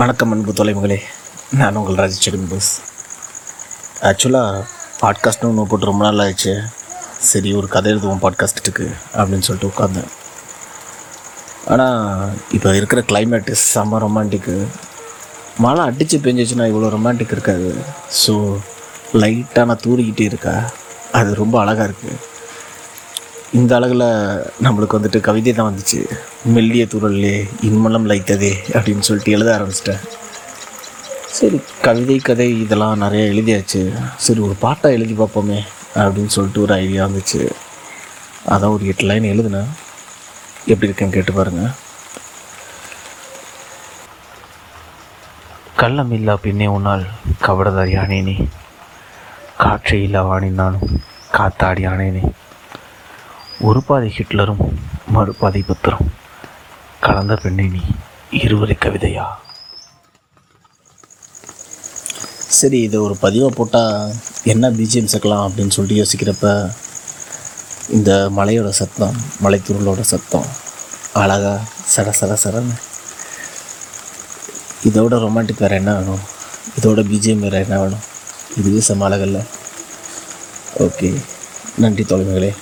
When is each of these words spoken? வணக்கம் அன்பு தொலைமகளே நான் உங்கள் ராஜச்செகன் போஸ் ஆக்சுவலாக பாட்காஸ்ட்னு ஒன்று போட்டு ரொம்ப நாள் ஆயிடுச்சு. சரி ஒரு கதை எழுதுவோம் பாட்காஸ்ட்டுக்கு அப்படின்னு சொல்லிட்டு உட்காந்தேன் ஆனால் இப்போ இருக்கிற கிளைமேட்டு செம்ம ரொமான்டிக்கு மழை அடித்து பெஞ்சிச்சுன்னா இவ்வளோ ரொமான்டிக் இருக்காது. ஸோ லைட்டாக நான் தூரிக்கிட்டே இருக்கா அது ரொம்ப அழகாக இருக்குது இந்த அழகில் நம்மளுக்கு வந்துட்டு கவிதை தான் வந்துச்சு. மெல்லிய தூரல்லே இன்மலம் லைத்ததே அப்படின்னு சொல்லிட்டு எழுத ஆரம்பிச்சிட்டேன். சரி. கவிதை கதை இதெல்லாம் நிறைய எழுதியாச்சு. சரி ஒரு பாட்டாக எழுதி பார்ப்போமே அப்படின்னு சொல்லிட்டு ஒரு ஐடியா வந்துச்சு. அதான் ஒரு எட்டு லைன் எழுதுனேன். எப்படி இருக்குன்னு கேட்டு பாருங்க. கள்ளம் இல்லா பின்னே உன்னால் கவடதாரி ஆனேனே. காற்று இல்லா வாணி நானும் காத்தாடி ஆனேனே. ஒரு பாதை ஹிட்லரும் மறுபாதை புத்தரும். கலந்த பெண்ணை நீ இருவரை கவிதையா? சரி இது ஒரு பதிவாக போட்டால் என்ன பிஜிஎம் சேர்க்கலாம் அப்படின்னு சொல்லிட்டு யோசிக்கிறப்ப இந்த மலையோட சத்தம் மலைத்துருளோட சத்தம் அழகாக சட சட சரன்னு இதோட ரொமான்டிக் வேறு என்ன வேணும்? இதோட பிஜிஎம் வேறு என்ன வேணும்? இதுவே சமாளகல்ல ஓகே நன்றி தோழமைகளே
வணக்கம் 0.00 0.30
அன்பு 0.32 0.52
தொலைமகளே 0.52 0.98
நான் 1.50 1.76
உங்கள் 1.76 1.94
ராஜச்செகன் 1.94 2.46
போஸ் 2.48 2.80
ஆக்சுவலாக 4.02 4.64
பாட்காஸ்ட்னு 5.00 5.48
ஒன்று 5.48 5.66
போட்டு 5.66 5.86
ரொம்ப 5.86 6.04
நாள் 6.04 6.18
ஆயிடுச்சு. 6.18 6.60
சரி 7.20 7.52
ஒரு 7.52 7.68
கதை 7.68 7.92
எழுதுவோம் 7.92 8.22
பாட்காஸ்ட்டுக்கு 8.22 8.86
அப்படின்னு 9.14 9.38
சொல்லிட்டு 9.38 9.70
உட்காந்தேன் 9.70 10.10
ஆனால் 11.66 12.30
இப்போ 12.52 12.76
இருக்கிற 12.76 13.02
கிளைமேட்டு 13.08 13.54
செம்ம 13.74 13.98
ரொமான்டிக்கு 13.98 14.68
மழை 15.58 15.84
அடித்து 15.84 16.18
பெஞ்சிச்சுன்னா 16.18 16.68
இவ்வளோ 16.70 16.92
ரொமான்டிக் 16.96 17.32
இருக்காது. 17.32 17.74
ஸோ 18.26 18.60
லைட்டாக 19.12 19.64
நான் 19.64 19.84
தூரிக்கிட்டே 19.86 20.20
இருக்கா 20.20 20.70
அது 21.12 21.34
ரொம்ப 21.34 21.60
அழகாக 21.60 21.92
இருக்குது 21.92 22.16
இந்த 23.52 23.76
அழகில் 23.76 24.00
நம்மளுக்கு 24.62 24.96
வந்துட்டு 24.98 25.20
கவிதை 25.20 25.52
தான் 25.52 25.74
வந்துச்சு. 25.74 26.10
மெல்லிய 26.44 26.84
தூரல்லே 26.84 27.48
இன்மலம் 27.60 28.06
லைத்ததே 28.06 28.52
அப்படின்னு 28.72 29.00
சொல்லிட்டு 29.00 29.32
எழுத 29.32 29.58
ஆரம்பிச்சிட்டேன். 29.58 30.08
சரி. 31.30 31.60
கவிதை 31.82 32.18
கதை 32.18 32.60
இதெல்லாம் 32.60 32.98
நிறைய 32.98 33.24
எழுதியாச்சு. 33.26 33.98
சரி 34.16 34.40
ஒரு 34.40 34.54
பாட்டாக 34.58 34.94
எழுதி 34.94 35.12
பார்ப்போமே 35.12 35.60
அப்படின்னு 35.94 36.26
சொல்லிட்டு 36.26 36.60
ஒரு 36.60 36.74
ஐடியா 36.74 37.06
வந்துச்சு. 37.06 37.50
அதான் 38.48 38.72
ஒரு 38.72 38.86
எட்டு 38.86 39.04
லைன் 39.04 39.22
எழுதுனேன். 39.22 39.68
எப்படி 40.60 40.84
இருக்குன்னு 40.84 41.12
கேட்டு 41.12 41.32
பாருங்க. 41.32 41.70
கள்ளம் 45.76 46.12
இல்லா 46.12 46.36
பின்னே 46.36 46.66
உன்னால் 46.66 47.06
கவடதாரி 47.42 47.96
ஆனேனே. 47.96 48.48
காற்று 49.58 50.02
இல்லா 50.02 50.22
வாணி 50.22 50.48
நானும் 50.48 51.00
காத்தாடி 51.32 51.84
ஆனேனே. 51.92 52.30
ஒரு 53.60 53.82
பாதை 53.82 54.08
ஹிட்லரும் 54.08 54.62
மறுபாதை 55.14 55.62
புத்தரும். 55.62 56.08
கலந்த 57.00 57.36
பெண்ணை 57.36 57.68
நீ 57.68 57.80
இருவரை 58.30 58.76
கவிதையா? 58.80 59.26
சரி 62.58 62.80
இது 62.80 63.02
ஒரு 63.02 63.16
பதிவாக 63.22 63.48
போட்டால் 63.48 64.14
என்ன 64.44 64.70
பிஜிஎம் 64.70 65.10
சேர்க்கலாம் 65.12 65.44
அப்படின்னு 65.46 65.68
சொல்லிட்டு 65.68 66.02
யோசிக்கிறப்ப 66.02 66.70
இந்த 67.88 68.30
மலையோட 68.36 68.68
சத்தம் 68.68 69.16
மலைத்துருளோட 69.44 70.00
சத்தம் 70.00 70.48
அழகாக 71.12 71.60
சட 71.96 72.08
சட 72.20 72.32
சரன்னு 72.44 72.76
இதோட 74.84 75.14
ரொமான்டிக் 75.24 75.58
வேறு 75.58 75.74
என்ன 75.74 75.94
வேணும்? 75.94 76.22
இதோட 76.78 77.00
பிஜிஎம் 77.02 77.38
வேறு 77.38 77.58
என்ன 77.58 77.78
வேணும்? 77.80 78.04
இதுவே 78.56 78.80
சமாளகல்ல 78.88 79.38
ஓகே 80.78 81.08
நன்றி 81.78 82.04
தோழமைகளே 82.04 82.54